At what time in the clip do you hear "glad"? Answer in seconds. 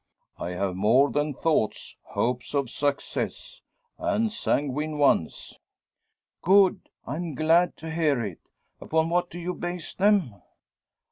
7.35-7.77